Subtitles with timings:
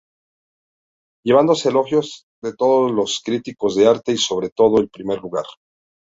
[1.23, 5.45] Llevándose elogios de todos los críticos de arte y sobre todo el primer lugar.